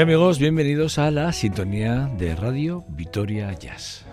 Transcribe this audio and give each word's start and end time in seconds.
¿Qué 0.00 0.04
amigos? 0.04 0.38
Bienvenidos 0.38 0.96
a 0.96 1.10
la 1.10 1.30
sintonía 1.30 2.10
de 2.16 2.34
Radio 2.34 2.86
Vitoria 2.88 3.52
Jazz. 3.52 4.06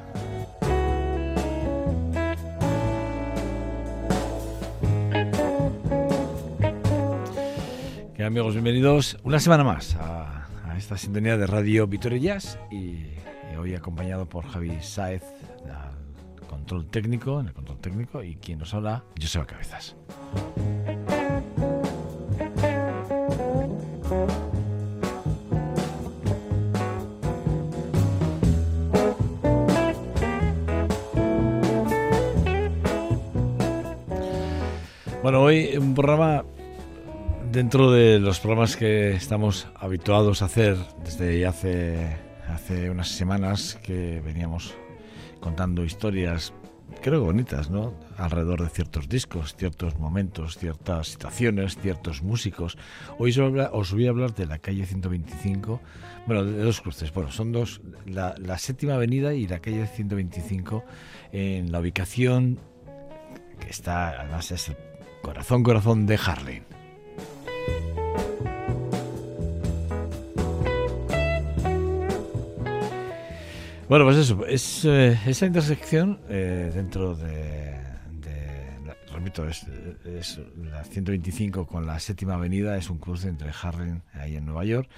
¿Qué 8.14 8.22
amigos? 8.26 8.52
Bienvenidos 8.56 9.18
una 9.24 9.40
semana 9.40 9.64
más 9.64 9.96
a, 9.96 10.50
esta 10.78 10.98
sintonía 10.98 11.38
de 11.38 11.48
Radio 11.48 11.88
Vitoria 11.88 12.20
Jazz 12.20 12.60
y, 12.70 13.06
hoy 13.58 13.74
acompañado 13.74 14.28
por 14.28 14.46
Javi 14.46 14.82
Saez 14.82 15.24
al 15.64 16.48
control 16.48 16.88
técnico, 16.88 17.40
en 17.40 17.48
el 17.48 17.54
control 17.54 17.80
técnico 17.80 18.22
y 18.22 18.36
quien 18.36 18.60
nos 18.60 18.74
habla, 18.74 19.06
Joseba 19.18 19.48
Cabezas. 19.48 19.96
Bueno, 35.28 35.42
hoy 35.42 35.76
un 35.76 35.94
programa 35.94 36.46
dentro 37.52 37.92
de 37.92 38.18
los 38.18 38.40
programas 38.40 38.78
que 38.78 39.12
estamos 39.12 39.68
habituados 39.76 40.42
a 40.42 40.46
hacer 40.46 40.78
desde 41.04 41.46
hace, 41.46 42.16
hace 42.48 42.90
unas 42.90 43.10
semanas 43.10 43.78
que 43.84 44.22
veníamos 44.22 44.74
contando 45.42 45.84
historias, 45.84 46.54
creo 47.02 47.26
bonitas, 47.26 47.70
¿no? 47.70 47.94
Alrededor 48.16 48.64
de 48.64 48.70
ciertos 48.70 49.10
discos, 49.10 49.54
ciertos 49.58 50.00
momentos, 50.00 50.58
ciertas 50.58 51.10
situaciones, 51.10 51.78
ciertos 51.78 52.24
músicos. 52.24 52.78
Hoy 53.18 53.38
os 53.38 53.92
voy 53.92 54.08
a 54.08 54.12
hablar 54.12 54.34
de 54.34 54.46
la 54.46 54.60
calle 54.60 54.86
125, 54.86 55.82
bueno, 56.26 56.46
de 56.46 56.64
dos 56.64 56.80
cruces. 56.80 57.12
Bueno, 57.14 57.32
son 57.32 57.52
dos, 57.52 57.82
la, 58.06 58.34
la 58.38 58.58
séptima 58.58 58.94
avenida 58.94 59.34
y 59.34 59.46
la 59.46 59.60
calle 59.60 59.88
125 59.88 60.86
en 61.34 61.70
la 61.74 61.82
ubicación 61.82 62.62
que 63.60 63.70
está, 63.72 64.22
además 64.22 64.52
es 64.52 64.70
el 64.70 64.78
Corazón, 65.22 65.64
corazón 65.64 66.06
de 66.06 66.20
Harley. 66.24 66.64
Bueno, 73.90 74.04
pues 74.04 74.18
eso, 74.18 74.46
es 74.46 74.84
eh, 74.84 75.18
esa 75.26 75.46
intersección 75.46 76.20
eh, 76.28 76.72
dentro 76.74 77.16
de, 77.16 77.80
repito, 79.14 79.48
es, 79.48 79.66
la 80.58 80.84
125 80.84 81.66
con 81.66 81.86
la 81.86 81.98
séptima 82.00 82.36
avenida, 82.36 82.76
es 82.78 82.90
un 82.90 82.98
cruce 82.98 83.30
entre 83.30 83.50
Harlem, 83.50 84.02
ahí 84.14 84.36
en 84.36 84.46
Nueva 84.46 84.66
York, 84.66 84.90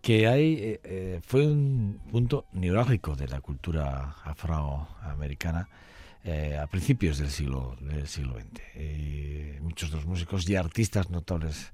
que 0.00 0.28
hay, 0.28 0.78
eh, 0.84 1.20
fue 1.26 1.46
un 1.48 2.00
punto 2.10 2.46
neurálgico 2.52 3.16
de 3.16 3.26
la 3.26 3.40
cultura 3.40 4.14
afroamericana 4.24 5.68
eh, 6.24 6.58
a 6.60 6.66
principios 6.66 7.18
del 7.18 7.30
siglo, 7.30 7.76
del 7.80 8.06
siglo 8.06 8.38
XX. 8.38 9.60
Muchos 9.60 9.90
de 9.90 9.96
los 9.96 10.06
músicos 10.06 10.48
y 10.48 10.56
artistas 10.56 11.10
notables 11.10 11.72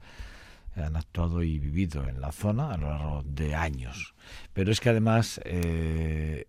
han 0.77 0.97
actuado 0.97 1.43
y 1.43 1.59
vivido 1.59 2.09
en 2.09 2.21
la 2.21 2.33
zona 2.33 2.73
a 2.73 2.77
lo 2.77 2.89
largo 2.89 3.23
de 3.25 3.55
años. 3.55 4.15
Pero 4.53 4.71
es 4.71 4.81
que 4.81 4.91
además 4.91 5.41
eh, 5.45 6.47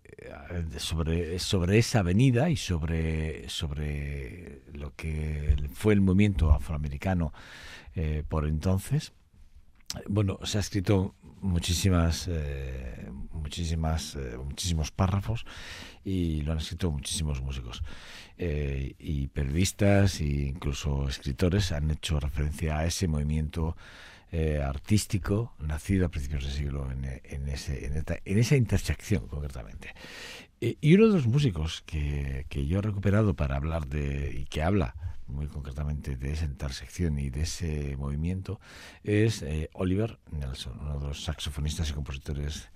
sobre, 0.76 1.38
sobre 1.38 1.78
esa 1.78 2.00
avenida 2.00 2.50
y 2.50 2.56
sobre, 2.56 3.48
sobre 3.48 4.62
lo 4.72 4.94
que 4.94 5.56
fue 5.74 5.94
el 5.94 6.00
movimiento 6.00 6.52
afroamericano 6.52 7.32
eh, 7.94 8.22
por 8.28 8.46
entonces, 8.46 9.12
bueno, 10.08 10.38
se 10.44 10.58
ha 10.58 10.60
escrito 10.60 11.14
muchísimas, 11.40 12.28
eh, 12.28 13.10
muchísimas, 13.32 14.14
eh, 14.16 14.36
muchísimos 14.36 14.90
párrafos 14.90 15.44
y 16.04 16.42
lo 16.42 16.52
han 16.52 16.58
escrito 16.58 16.90
muchísimos 16.90 17.40
músicos 17.40 17.82
eh, 18.38 18.94
y 18.98 19.28
periodistas 19.28 20.20
e 20.20 20.24
incluso 20.24 21.08
escritores 21.08 21.72
han 21.72 21.90
hecho 21.90 22.20
referencia 22.20 22.78
a 22.78 22.86
ese 22.86 23.08
movimiento 23.08 23.76
artístico 24.64 25.54
nacido 25.58 26.06
a 26.06 26.08
principios 26.08 26.44
del 26.44 26.52
siglo 26.52 26.88
en, 26.92 27.20
en, 27.24 27.48
ese, 27.48 27.84
en, 27.84 28.38
esa 28.38 28.54
intersección 28.54 29.26
concretamente. 29.26 29.92
y 30.60 30.94
uno 30.94 31.08
de 31.08 31.14
los 31.14 31.26
músicos 31.26 31.82
que, 31.84 32.46
que 32.48 32.64
yo 32.64 32.78
he 32.78 32.82
recuperado 32.82 33.34
para 33.34 33.56
hablar 33.56 33.88
de 33.88 34.32
y 34.32 34.44
que 34.44 34.62
habla 34.62 34.94
muy 35.30 35.46
concretamente 35.46 36.16
de 36.16 36.32
esa 36.32 36.44
intersección 36.44 37.18
y 37.18 37.30
de 37.30 37.42
ese 37.42 37.96
movimiento, 37.96 38.60
es 39.02 39.42
eh, 39.42 39.70
Oliver 39.74 40.18
Nelson, 40.30 40.78
uno 40.80 40.98
de 40.98 41.06
los 41.08 41.24
saxofonistas 41.24 41.90
y 41.90 41.92
compositores 41.92 42.68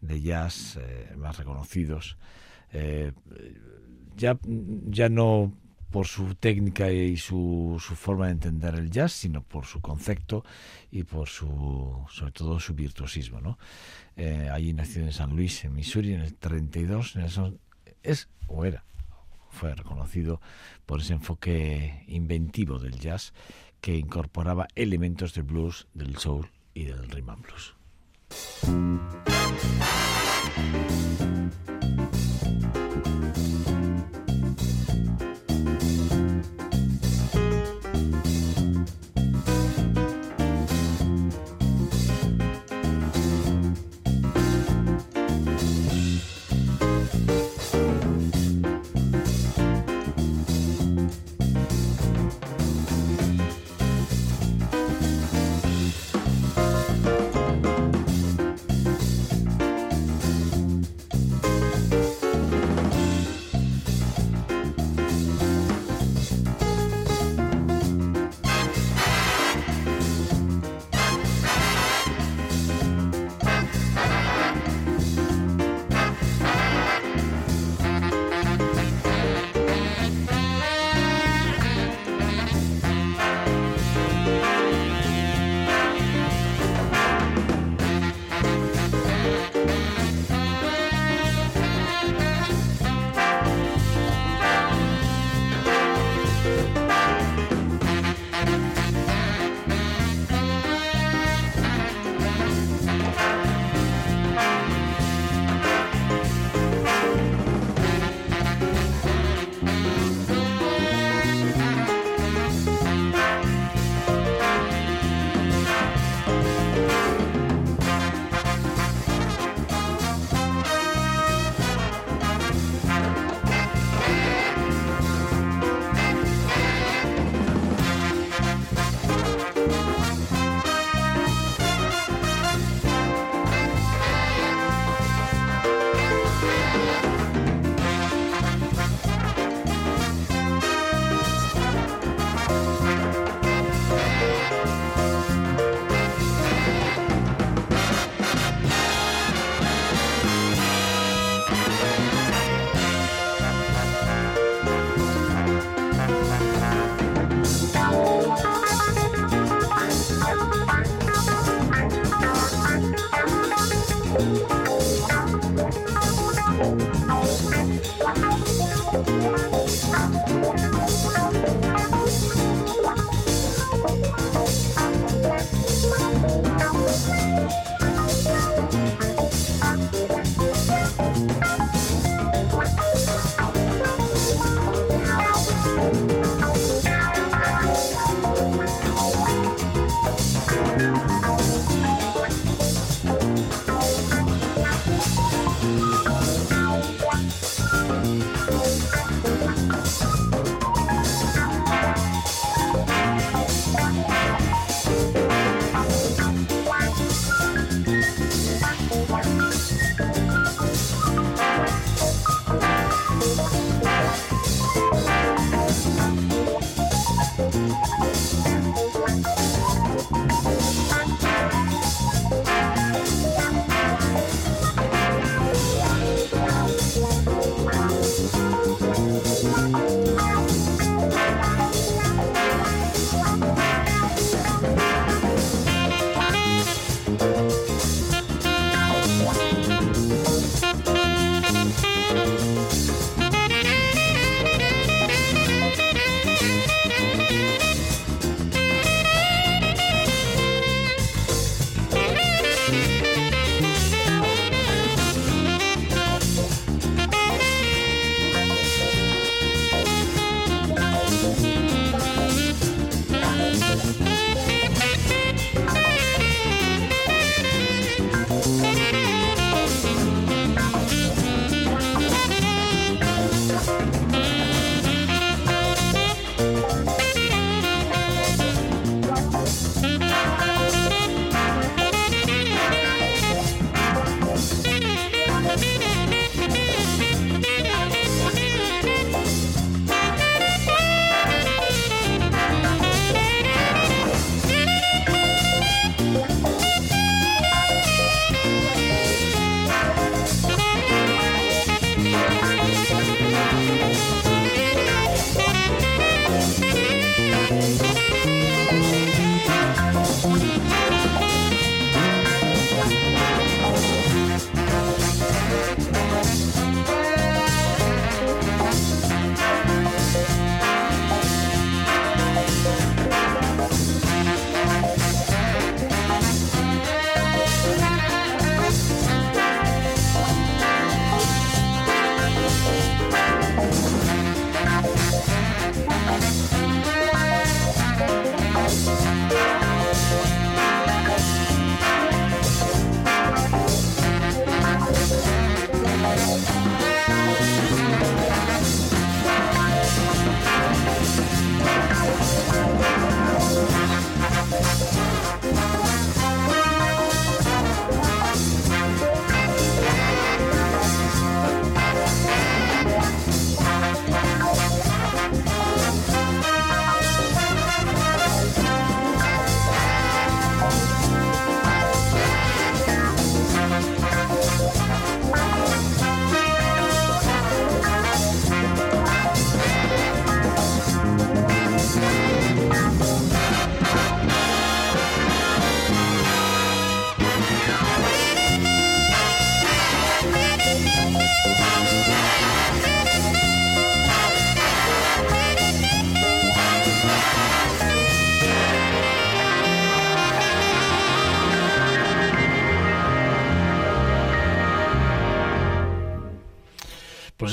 de 0.00 0.20
jazz 0.20 0.78
eh, 0.80 1.14
más 1.16 1.38
reconocidos. 1.38 2.16
Eh, 2.72 3.12
ya, 4.16 4.38
ya 4.86 5.08
no 5.08 5.52
por 5.90 6.06
su 6.06 6.34
técnica 6.34 6.90
y 6.90 7.16
su, 7.16 7.80
su, 7.80 7.94
forma 7.96 8.26
de 8.26 8.32
entender 8.32 8.74
el 8.74 8.90
jazz, 8.90 9.12
sino 9.12 9.42
por 9.42 9.64
su 9.64 9.80
concepto 9.80 10.44
y 10.90 11.04
por 11.04 11.28
su, 11.28 12.04
sobre 12.10 12.32
todo 12.32 12.60
su 12.60 12.74
virtuosismo. 12.74 13.40
¿no? 13.40 13.58
allí 14.52 14.72
nació 14.74 15.02
en 15.02 15.12
San 15.12 15.34
Luis, 15.34 15.64
en 15.64 15.72
Missouri, 15.74 16.12
en 16.12 16.20
el 16.20 16.34
32. 16.34 17.16
Nelson 17.16 17.58
es, 18.02 18.28
o 18.48 18.64
era, 18.64 18.84
fue 19.50 19.74
reconocido 19.74 20.40
por 20.86 21.00
ese 21.00 21.14
enfoque 21.14 22.04
inventivo 22.08 22.78
del 22.78 22.98
jazz 22.98 23.32
que 23.80 23.96
incorporaba 23.96 24.68
elementos 24.74 25.34
del 25.34 25.44
blues, 25.44 25.86
del 25.94 26.16
soul 26.16 26.50
y 26.74 26.84
del 26.84 27.08
rhythm 27.10 27.30
and 27.30 27.42
blues. 27.42 27.74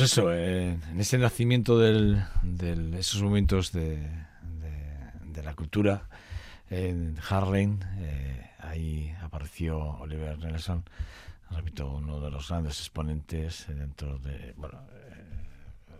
Eso, 0.06 0.32
en 0.32 1.00
ese 1.00 1.18
nacimiento 1.18 1.80
de 1.80 2.20
esos 3.00 3.22
momentos 3.22 3.72
de, 3.72 4.00
la 5.44 5.54
cultura 5.54 6.08
en 6.70 7.18
Harlem, 7.30 7.80
eh, 8.00 8.52
ahí 8.60 9.14
apareció 9.22 9.78
Oliver 10.00 10.40
Nelson, 10.40 10.84
repito, 11.52 11.92
uno 11.92 12.20
de 12.20 12.32
los 12.32 12.50
grandes 12.50 12.80
exponentes 12.80 13.66
dentro 13.68 14.18
de, 14.20 14.54
bueno, 14.58 14.80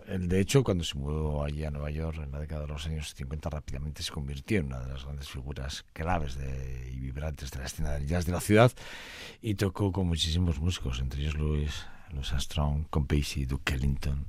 él, 0.08 0.28
de 0.28 0.40
hecho, 0.40 0.64
cuando 0.64 0.84
se 0.84 0.98
mudó 0.98 1.44
allí 1.44 1.64
a 1.64 1.72
Nueva 1.72 1.90
York 1.92 2.20
en 2.24 2.32
la 2.32 2.40
década 2.40 2.62
de 2.62 2.68
los 2.68 2.86
años 2.86 3.14
50, 3.16 3.50
rápidamente 3.50 4.04
se 4.04 4.12
convirtió 4.12 4.60
en 4.60 4.68
una 4.68 4.80
de 4.80 4.94
las 4.94 5.04
grandes 5.04 5.30
figuras 5.30 5.84
claves 5.94 6.38
de, 6.38 6.92
y 6.94 7.00
vibrantes 7.00 7.52
de 7.52 7.60
la 7.60 7.66
escena 7.66 7.92
del 7.92 8.08
jazz 8.08 8.26
de 8.26 8.32
la 8.32 8.42
ciudad 8.42 8.72
y 9.42 9.56
tocó 9.56 9.92
con 9.92 10.08
muchísimos 10.08 10.60
músicos, 10.60 11.00
entre 11.00 11.22
ellos 11.22 11.36
Louis 11.36 11.86
los 12.12 12.32
Armstrong, 12.32 12.86
con 12.90 13.06
Pacey, 13.06 13.46
Duke 13.46 13.74
Ellington. 13.74 14.26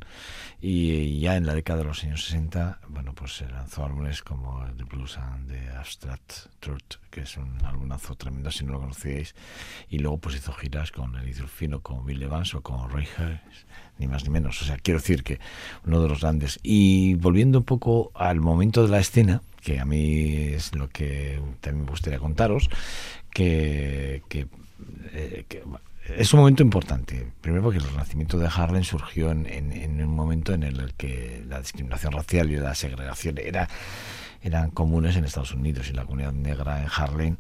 Y 0.61 1.21
ya 1.21 1.37
en 1.37 1.47
la 1.47 1.54
década 1.54 1.80
de 1.80 1.85
los 1.85 2.02
años 2.04 2.25
60, 2.25 2.80
bueno, 2.88 3.14
pues 3.14 3.37
se 3.37 3.49
lanzó 3.49 3.85
álbumes 3.85 4.23
como 4.23 4.64
The 4.76 4.85
Blues 4.85 5.18
and 5.18 5.49
the 5.49 5.68
Abstract 5.71 6.47
Truth, 6.61 6.97
que 7.11 7.21
es 7.21 7.37
un 7.37 7.64
álbumazo 7.64 8.14
tremendo 8.14 8.50
si 8.50 8.64
no 8.64 8.73
lo 8.73 8.80
conocíais. 8.80 9.35
Y 9.88 9.99
luego 9.99 10.18
pues 10.18 10.37
hizo 10.37 10.52
giras 10.52 10.90
con 10.92 11.16
el 11.16 11.35
Fino, 11.35 11.80
con 11.80 12.04
Bill 12.04 12.23
Evans 12.23 12.54
o 12.54 12.62
con 12.62 12.88
Roy 12.90 13.06
Harris, 13.16 13.66
ni 13.99 14.06
más 14.06 14.25
ni 14.25 14.30
menos. 14.30 14.61
O 14.62 14.64
sea, 14.64 14.76
quiero 14.78 15.00
decir 15.00 15.23
que 15.23 15.38
uno 15.85 16.00
de 16.02 16.09
los 16.09 16.21
grandes. 16.21 16.59
Y 16.62 17.14
volviendo 17.14 17.59
un 17.59 17.64
poco 17.64 18.11
al 18.14 18.40
momento 18.40 18.83
de 18.83 18.88
la 18.88 18.99
escena, 18.99 19.42
que 19.62 19.80
a 19.80 19.85
mí 19.85 20.33
es 20.54 20.75
lo 20.75 20.88
que 20.88 21.40
también 21.61 21.85
me 21.85 21.90
gustaría 21.90 22.18
contaros, 22.18 22.71
que, 23.30 24.23
que, 24.28 24.47
eh, 25.12 25.45
que 25.49 25.62
es 26.17 26.33
un 26.33 26.41
momento 26.41 26.63
importante. 26.63 27.27
Primero 27.41 27.63
porque 27.63 27.79
el 27.79 27.85
renacimiento 27.85 28.39
de 28.39 28.49
Harlem 28.55 28.85
surgió 28.85 29.31
en, 29.31 30.01
un 30.01 30.15
momento 30.15 30.55
en 30.55 30.63
el 30.63 30.95
que 30.95 31.45
la 31.47 31.61
discriminación 31.61 32.13
racial 32.13 32.51
y 32.51 32.57
la 32.57 32.75
segregación 32.75 33.39
era, 33.39 33.69
eran 34.43 34.71
comunes 34.71 35.17
en 35.17 35.25
Estados 35.25 35.53
Unidos 35.53 35.89
y 35.91 35.93
la 35.93 36.05
comunidad 36.05 36.33
negra 36.33 36.83
en 36.83 36.89
Harlem 36.95 37.37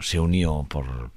se 0.00 0.20
unió 0.20 0.66
por, 0.68 1.10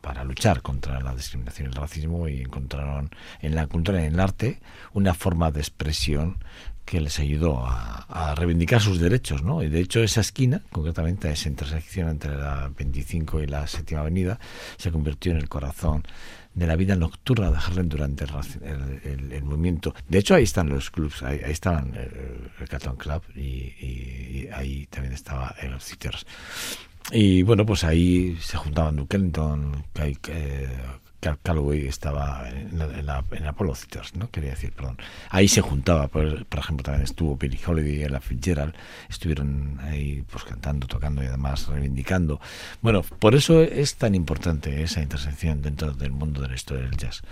para 0.00 0.24
luchar 0.24 0.62
contra 0.62 1.00
la 1.00 1.14
discriminación 1.14 1.68
y 1.68 1.70
el 1.70 1.76
racismo 1.76 2.28
y 2.28 2.40
encontraron 2.40 3.10
en 3.40 3.54
la 3.54 3.66
cultura 3.66 4.02
y 4.02 4.06
en 4.06 4.14
el 4.14 4.20
arte 4.20 4.60
una 4.92 5.14
forma 5.14 5.50
de 5.50 5.60
expresión 5.60 6.38
que 6.88 7.02
les 7.02 7.18
ayudó 7.18 7.62
a, 7.66 8.34
reivindicar 8.34 8.80
sus 8.80 8.98
derechos, 8.98 9.42
¿no? 9.42 9.62
Y 9.62 9.68
de 9.68 9.80
hecho 9.80 10.02
esa 10.02 10.22
esquina, 10.22 10.62
concretamente 10.70 11.30
esa 11.30 11.48
intersección 11.48 12.08
entre 12.08 12.34
la 12.34 12.70
25 12.76 13.42
y 13.42 13.46
la 13.46 13.66
séptima 13.66 14.00
avenida, 14.00 14.38
se 14.78 14.90
convirtió 14.90 15.32
en 15.32 15.38
el 15.38 15.48
corazón 15.48 16.02
de 16.54 16.66
la 16.66 16.76
vida 16.76 16.96
nocturna 16.96 17.50
de 17.50 17.58
Harlem 17.58 17.88
durante 17.88 18.24
el, 18.24 19.42
movimiento. 19.42 19.94
De 20.08 20.18
hecho 20.18 20.34
ahí 20.34 20.44
están 20.44 20.70
los 20.70 20.90
clubs, 20.90 21.22
ahí, 21.22 21.40
estaban 21.44 21.94
el, 21.94 22.50
el 22.58 22.68
Carton 22.68 22.96
Club 22.96 23.22
y, 23.36 24.48
ahí 24.52 24.86
también 24.86 25.12
estaba 25.12 25.54
el 25.60 25.78
Citters. 25.80 26.24
Y 27.12 27.42
bueno, 27.42 27.66
pues 27.66 27.84
ahí 27.84 28.38
se 28.40 28.56
juntaban 28.56 28.96
Duke 28.96 29.16
Ellington, 29.16 29.84
eh, 29.94 30.68
Calloway 31.20 31.86
estaba 31.86 32.48
en, 32.48 32.78
la, 32.78 33.24
en, 33.32 33.46
Apollo 33.46 33.72
Theaters, 33.72 34.14
¿no? 34.14 34.30
Quería 34.30 34.50
decir, 34.50 34.72
perdón. 34.72 34.98
Ahí 35.30 35.48
se 35.48 35.60
juntaba, 35.60 36.08
por, 36.08 36.46
ejemplo, 36.50 36.84
también 36.84 37.02
estuvo 37.02 37.36
Billy 37.36 37.58
Holiday 37.64 38.04
y 38.04 38.08
la 38.08 38.20
Fitzgerald, 38.20 38.74
estuvieron 39.08 39.80
ahí 39.82 40.24
pues 40.30 40.44
cantando, 40.44 40.86
tocando 40.86 41.22
y 41.22 41.26
además 41.26 41.66
reivindicando. 41.66 42.40
Bueno, 42.82 43.02
por 43.02 43.34
eso 43.34 43.62
es 43.62 43.96
tan 43.96 44.14
importante 44.14 44.82
esa 44.82 45.02
intersección 45.02 45.60
dentro 45.60 45.92
del 45.92 46.12
mundo 46.12 46.40
de 46.40 46.48
la 46.48 46.54
historia 46.54 46.84
del 46.84 46.96
jazz. 46.96 47.22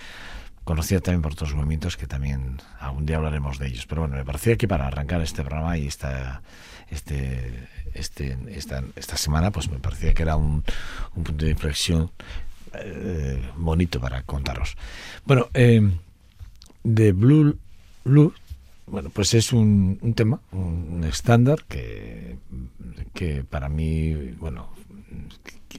Conocida 0.65 0.99
también 0.99 1.23
por 1.23 1.33
otros 1.33 1.55
movimientos 1.55 1.97
que 1.97 2.09
también 2.09 2.61
algún 2.81 3.07
día 3.07 3.19
hablaremos 3.19 3.61
de 3.61 3.69
ellos. 3.69 3.87
Pero 3.87 4.03
bueno, 4.03 4.17
me 4.17 4.25
parecía 4.25 4.57
que 4.57 4.67
para 4.67 4.89
arrancar 4.89 5.21
este 5.21 5.43
programa 5.45 5.79
y 5.79 5.87
esta, 5.87 6.43
este, 6.91 7.69
este, 7.95 8.37
esta, 8.49 8.83
esta 8.97 9.17
semana, 9.17 9.53
pues 9.53 9.71
me 9.71 9.79
parecía 9.79 10.13
que 10.13 10.25
era 10.25 10.35
un 10.35 10.65
punto 11.15 11.45
de 11.45 11.53
inflexión 11.53 12.11
eh, 12.81 13.41
bonito 13.57 14.01
para 14.01 14.23
contaros. 14.23 14.77
Bueno, 15.25 15.49
eh, 15.55 15.81
Blue 16.83 17.59
Blue, 18.07 18.33
bueno, 18.87 19.11
pues 19.11 19.35
es 19.35 19.53
un, 19.53 19.99
un 20.01 20.15
tema, 20.15 20.41
un, 20.53 21.03
estándar 21.05 21.65
que, 21.69 22.39
que 23.13 23.43
para 23.43 23.69
mí, 23.69 24.15
bueno, 24.39 24.71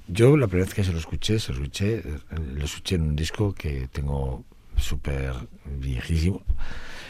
yo 0.09 0.35
la 0.35 0.47
primera 0.47 0.65
vez 0.65 0.73
que 0.73 0.83
se 0.83 0.91
lo 0.91 0.99
escuché, 0.99 1.39
se 1.39 1.53
lo 1.53 1.59
escuché, 1.59 2.03
lo 2.53 2.65
escuché 2.65 2.95
en 2.95 3.03
un 3.03 3.15
disco 3.15 3.53
que 3.53 3.87
tengo 3.87 4.43
súper 4.75 5.33
viejísimo, 5.79 6.41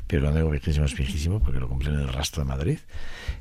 pero 0.06 0.22
cuando 0.22 0.39
digo 0.39 0.51
viejísimo 0.51 0.86
es 0.86 0.96
viejísimo 0.96 1.39
porque 1.39 1.60
lo 1.60 1.67
compré 1.67 1.89
en 1.89 2.00
el 2.00 2.08
Rastro 2.10 2.44
de 2.44 2.50
Madrid, 2.50 2.77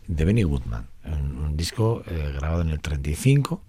de 0.09 0.25
Benny 0.25 0.43
Goodman, 0.43 0.87
un, 1.05 1.57
disco 1.59 2.03
eh, 2.07 2.33
grabado 2.35 2.63
en 2.63 2.71
el 2.71 2.81
35 2.81 3.61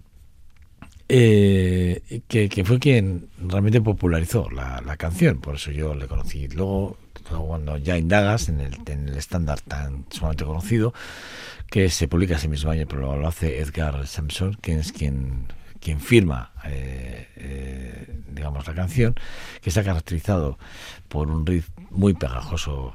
eh, 1.10 2.22
que, 2.28 2.64
fue 2.64 2.78
quien 2.78 3.28
realmente 3.38 3.80
popularizó 3.80 4.50
la, 4.50 4.96
canción, 4.98 5.40
por 5.40 5.54
eso 5.56 5.70
yo 5.70 5.94
le 5.94 6.06
conocí. 6.06 6.48
Luego, 6.48 6.98
cuando 7.28 7.78
ya 7.78 7.96
indagas 7.96 8.48
en 8.48 8.60
el, 8.60 8.76
en 8.86 9.08
el 9.08 9.16
estándar 9.16 9.60
tan 9.60 10.04
sumamente 10.10 10.44
conocido, 10.44 10.92
que 11.70 11.88
se 11.88 12.08
publica 12.08 12.36
ese 12.36 12.48
mismo 12.48 12.70
año, 12.70 12.86
pero 12.86 13.16
lo 13.16 13.26
hace 13.26 13.58
Edgar 13.60 14.06
Sampson, 14.06 14.58
quien 14.60 14.80
es 14.80 14.92
quien, 14.92 15.46
quien 15.80 16.00
firma, 16.00 16.52
eh, 16.64 17.28
eh, 17.36 18.20
digamos, 18.30 18.66
la 18.66 18.74
canción, 18.74 19.14
que 19.62 19.70
está 19.70 19.82
caracterizado 19.82 20.58
por 21.08 21.30
un 21.30 21.46
riff 21.46 21.68
muy 21.90 22.14
pegajoso 22.14 22.94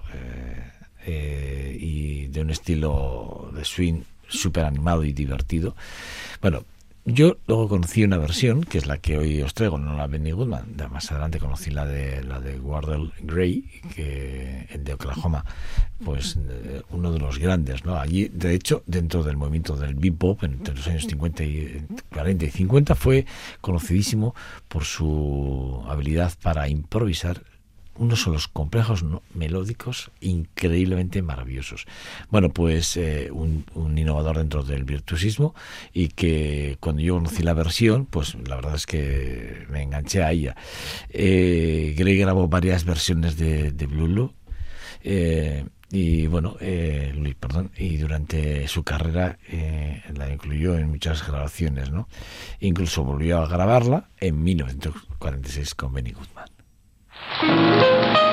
y 1.06 2.28
de 2.28 2.42
un 2.42 2.50
estilo 2.50 3.52
de 3.54 3.66
swing 3.66 4.04
súper 4.28 4.66
animado 4.66 5.04
y 5.04 5.14
divertido. 5.14 5.76
Bueno, 6.42 6.64
yo 7.06 7.38
luego 7.48 7.68
conocí 7.68 8.04
una 8.04 8.18
versión, 8.18 8.64
que 8.64 8.78
es 8.78 8.86
la 8.86 8.98
que 8.98 9.18
hoy 9.18 9.42
os 9.42 9.54
traigo, 9.54 9.78
no 9.78 9.98
la 9.98 10.08
Benny 10.08 10.32
Goodman. 10.32 10.76
Más 10.90 11.12
adelante 11.12 11.38
conocí 11.38 11.70
la 11.70 11.86
de 11.86 12.24
la 12.24 12.40
de 12.40 12.58
Wardell 12.60 13.12
Gray, 13.22 13.64
que 13.94 14.68
de 14.80 14.94
Oklahoma, 14.94 15.44
pues 16.06 16.38
eh, 16.38 16.82
uno 16.92 17.12
de 17.12 17.20
los 17.20 17.40
grandes, 17.40 17.84
¿no? 17.84 17.98
Allí, 17.98 18.30
de 18.30 18.54
hecho, 18.54 18.84
dentro 18.86 19.24
del 19.24 19.36
movimiento 19.36 19.76
del 19.76 19.96
bebop 19.96 20.44
entre 20.44 20.76
los 20.76 20.88
años 20.88 21.06
50 21.06 21.44
y 21.44 21.86
40 22.14 22.46
y 22.46 22.50
50 22.50 22.96
fue 22.96 23.26
conocidísimo 23.60 24.34
por 24.70 24.86
su 24.86 25.84
habilidad 25.88 26.32
para 26.42 26.70
improvisar 26.70 27.42
unos 27.96 28.22
son 28.22 28.34
los 28.34 28.48
complejos 28.48 29.04
melódicos 29.34 30.12
increíblemente 30.22 31.22
maravillosos. 31.22 31.86
Bueno, 32.30 32.50
pues 32.50 32.98
eh, 32.98 33.30
un, 33.32 33.66
innovador 33.98 34.38
dentro 34.38 34.64
del 34.64 34.84
virtuosismo 34.84 35.54
y 35.94 36.10
que 36.10 36.78
cuando 36.80 37.02
yo 37.02 37.16
conocí 37.16 37.44
la 37.44 37.54
versión, 37.54 38.06
pues 38.06 38.36
la 38.48 38.56
verdad 38.56 38.76
es 38.76 38.86
que 38.86 39.66
me 39.70 39.84
enganché 39.84 40.24
a 40.24 40.32
ella. 40.32 40.56
Eh, 41.10 41.94
grabó 41.98 42.48
varias 42.48 42.86
versiones 42.86 43.38
de, 43.38 43.72
de 43.72 43.86
Blue 43.86 44.34
eh, 45.04 45.66
y 45.92 46.28
bueno, 46.28 46.56
eh, 46.60 47.12
Luis, 47.16 47.36
perdón, 47.36 47.72
y 47.78 47.98
durante 47.98 48.68
su 48.68 48.84
carrera 48.84 49.38
la 50.16 50.32
incluyó 50.32 50.78
en 50.78 50.90
muchas 50.90 51.28
grabaciones, 51.28 51.92
¿no? 51.92 52.08
Incluso 52.60 53.04
volvió 53.04 53.40
a 53.40 53.48
grabarla 53.48 54.10
en 54.20 54.44
1946 54.44 55.76
con 55.76 55.94
Benny 55.94 56.12
Goodman. 56.12 56.53
Thank 57.30 58.28
you. 58.28 58.33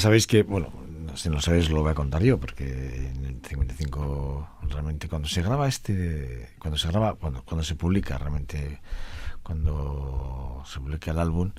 Sabéis 0.00 0.26
que, 0.26 0.42
bueno, 0.42 0.72
si 1.14 1.28
no 1.28 1.40
sabéis 1.40 1.70
lo 1.70 1.82
voy 1.82 1.92
a 1.92 1.94
contar 1.94 2.22
yo, 2.22 2.38
porque 2.38 2.64
en 2.66 3.24
el 3.24 3.40
55 3.46 4.48
realmente 4.68 5.08
cuando 5.08 5.28
se 5.28 5.42
graba 5.42 5.68
este, 5.68 6.50
cuando 6.58 6.78
se 6.78 6.88
graba, 6.88 7.14
cuando, 7.14 7.42
cuando 7.42 7.64
se 7.64 7.74
publica 7.74 8.18
realmente, 8.18 8.80
cuando 9.42 10.62
se 10.66 10.80
publica 10.80 11.10
el 11.10 11.18
álbum, 11.18 11.52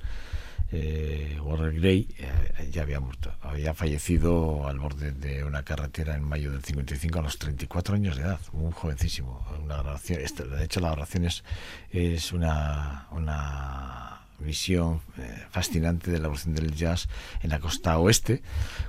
eh, 0.74 1.38
Warren 1.42 1.76
Gray 1.76 2.08
eh, 2.18 2.70
ya 2.72 2.82
había 2.82 2.98
muerto, 2.98 3.30
había 3.42 3.74
fallecido 3.74 4.66
al 4.66 4.78
borde 4.78 5.12
de 5.12 5.44
una 5.44 5.62
carretera 5.64 6.16
en 6.16 6.24
mayo 6.24 6.50
del 6.50 6.64
55 6.64 7.18
a 7.18 7.22
los 7.22 7.38
34 7.38 7.94
años 7.94 8.16
de 8.16 8.22
edad, 8.22 8.40
muy 8.52 8.72
jovencísimo. 8.72 9.46
Una 9.62 9.82
grabación, 9.82 10.20
de 10.20 10.64
hecho, 10.64 10.80
la 10.80 10.92
grabación 10.92 11.26
es, 11.26 11.44
es 11.90 12.32
una, 12.32 13.06
una 13.10 14.11
visión 14.42 15.00
eh, 15.18 15.46
fascinante 15.50 16.10
de 16.10 16.18
la 16.18 16.26
evolución 16.26 16.54
del 16.54 16.74
jazz 16.74 17.08
en 17.40 17.50
la 17.50 17.58
costa 17.58 17.98
oeste, 17.98 18.42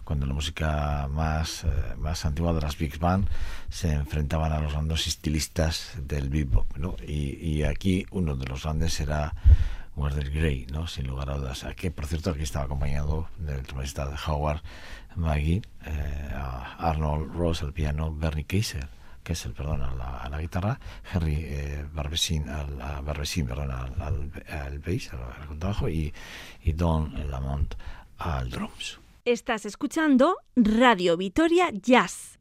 cuando 0.03 0.25
la 0.25 0.33
música 0.33 1.07
más, 1.11 1.63
eh, 1.63 1.67
más 1.97 2.25
antigua 2.25 2.53
de 2.53 2.61
las 2.61 2.77
Big 2.77 2.99
Band 2.99 3.27
se 3.69 3.91
enfrentaban 3.91 4.51
a 4.51 4.59
los 4.59 4.73
grandes 4.73 5.07
estilistas 5.07 5.93
del 5.97 6.29
bebop. 6.29 6.77
¿no? 6.77 6.95
Y, 7.07 7.63
aquí 7.63 8.05
uno 8.11 8.35
de 8.35 8.45
los 8.45 8.63
grandes 8.63 8.99
era 8.99 9.33
Warder 9.95 10.31
Gray, 10.31 10.67
¿no? 10.71 10.87
sin 10.87 11.07
lugar 11.07 11.29
a 11.29 11.37
dudas. 11.37 11.63
Aquí, 11.63 11.89
por 11.89 12.07
cierto, 12.07 12.31
aquí 12.31 12.43
estaba 12.43 12.65
acompañado 12.65 13.29
del 13.37 13.63
trompetista 13.63 14.05
de 14.05 14.15
Howard 14.27 14.61
Maggie, 15.15 15.61
eh, 15.85 16.31
Arnold 16.79 17.33
Ross 17.33 17.61
al 17.61 17.73
piano, 17.73 18.13
Bernie 18.13 18.45
Kaiser 18.45 18.87
que 19.23 19.33
es 19.33 19.45
el 19.45 19.53
perdón 19.53 19.81
a 19.81 19.93
la, 19.95 20.17
a 20.17 20.29
la 20.29 20.39
guitarra, 20.41 20.79
Henry 21.11 21.35
eh, 21.39 21.85
Barbesin 21.91 22.49
al 22.49 22.81
a 22.81 23.01
Barbesin, 23.01 23.47
perdón, 23.47 23.71
al, 23.71 24.01
al, 24.01 24.31
al 24.49 24.79
bass, 24.79 25.13
al, 25.13 25.41
al 25.41 25.47
contrabajo 25.47 25.89
y, 25.89 26.13
y 26.61 26.73
Don 26.73 27.29
Lamont 27.29 27.73
al 28.17 28.49
drums. 28.49 28.99
Estás 29.25 29.65
escuchando 29.65 30.37
Radio 30.55 31.15
Vitoria 31.15 31.69
Jazz. 31.71 32.39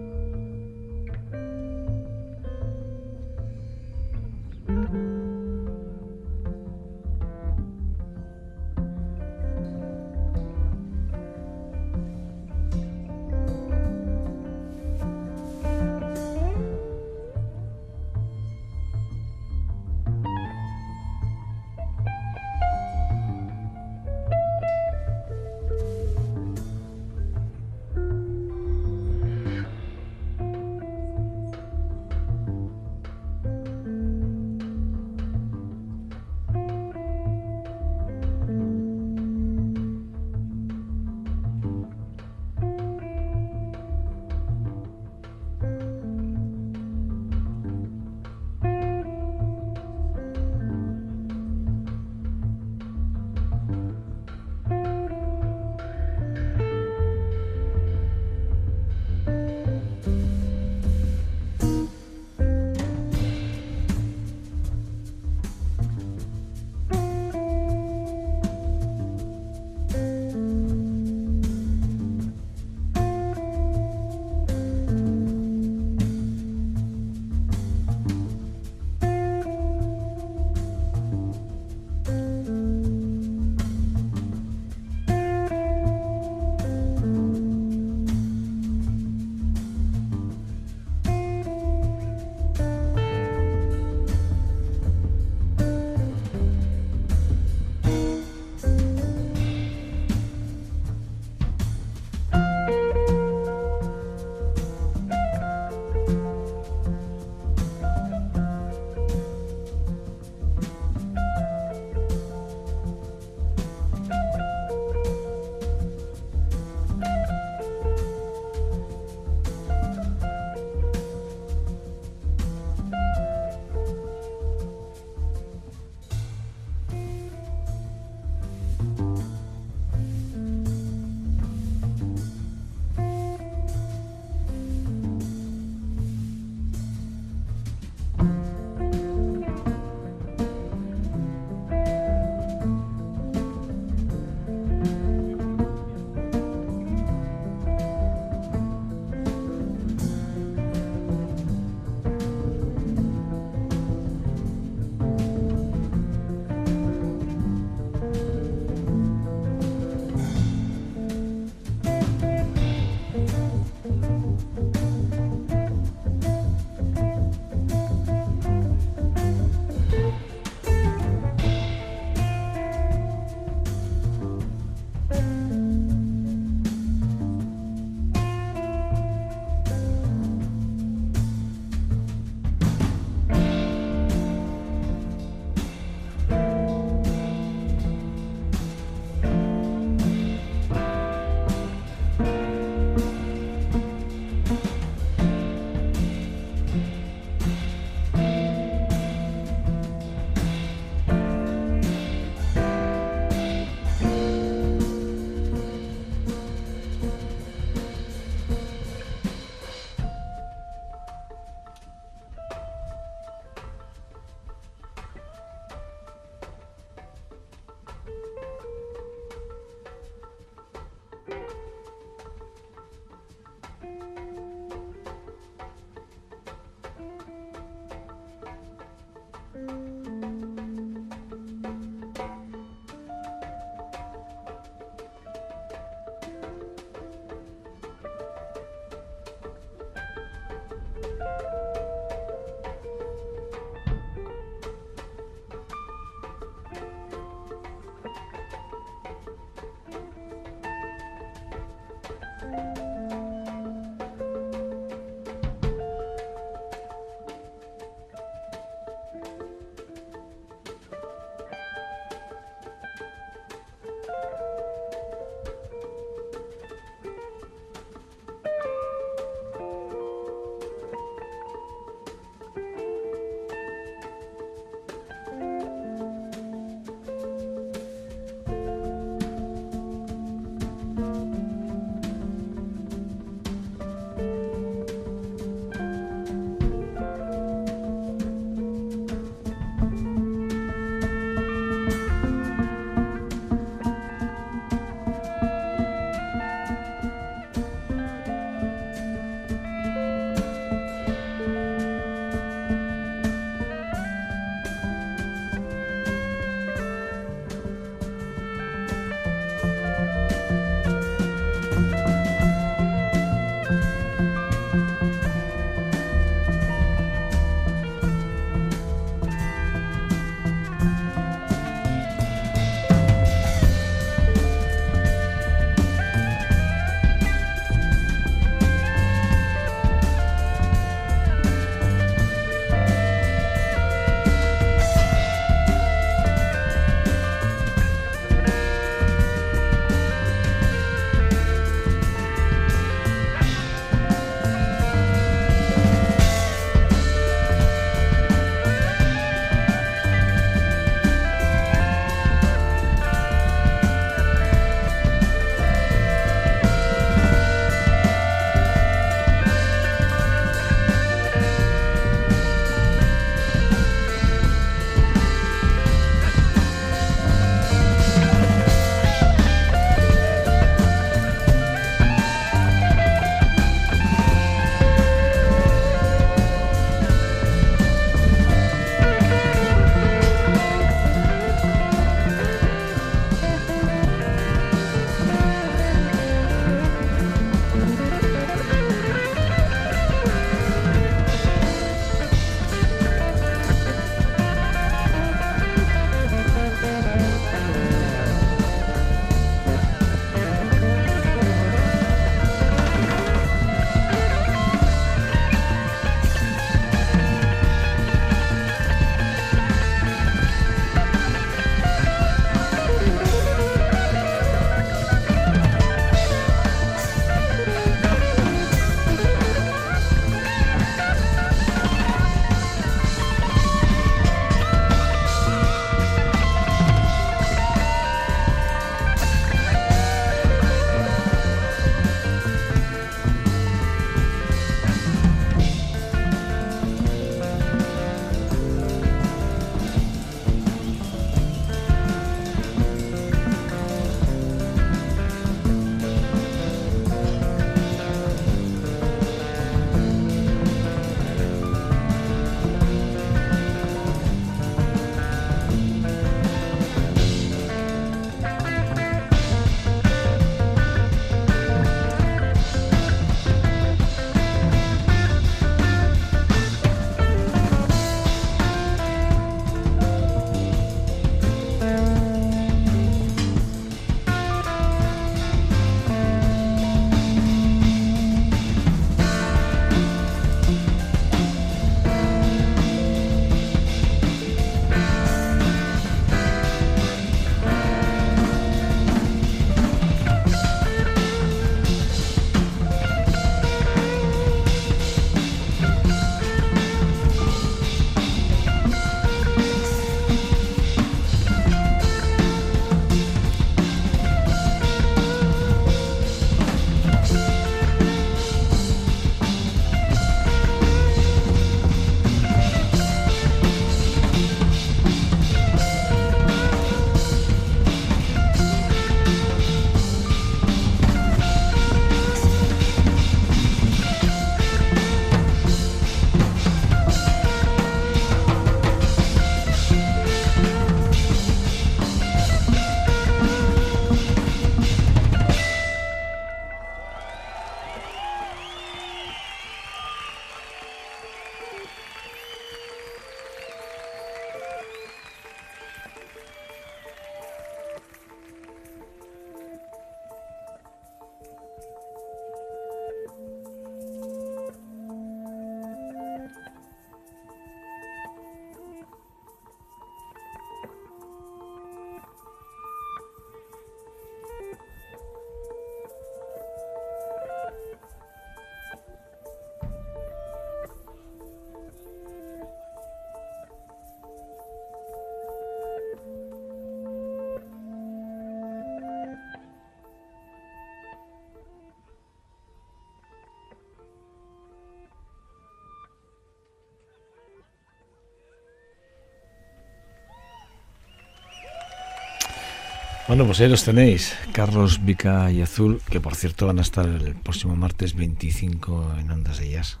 Bueno, 593.32 593.46
pues 593.46 593.60
ahí 593.60 593.68
los 593.70 593.82
tenéis, 593.82 594.34
Carlos, 594.52 595.06
Vica 595.06 595.50
y 595.50 595.62
Azul, 595.62 596.02
que 596.10 596.20
por 596.20 596.34
cierto 596.34 596.66
van 596.66 596.78
a 596.78 596.82
estar 596.82 597.06
el 597.06 597.34
próximo 597.34 597.74
martes 597.74 598.14
25 598.14 599.14
en 599.18 599.30
Ondas 599.30 599.58
de 599.58 599.70
Jazz, 599.70 600.00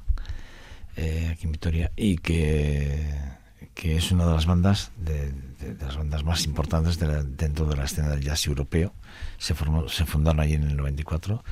eh, 0.96 1.30
aquí 1.32 1.46
en 1.46 1.52
Vitoria, 1.52 1.90
y 1.96 2.18
que, 2.18 3.06
que, 3.72 3.96
es 3.96 4.12
una 4.12 4.26
de 4.26 4.34
las 4.34 4.44
bandas, 4.44 4.92
de, 4.98 5.32
las 5.80 5.96
bandas 5.96 6.24
más 6.24 6.44
importantes 6.44 6.98
dentro 6.98 7.64
de 7.64 7.74
la 7.74 7.84
escena 7.84 8.10
del 8.10 8.20
jazz 8.20 8.46
europeo. 8.46 8.92
Se, 9.38 9.54
formó, 9.54 9.88
se 9.88 10.04
fundaron 10.04 10.40
allí 10.40 10.52
en 10.52 10.64
el 10.64 10.76
94. 10.76 11.42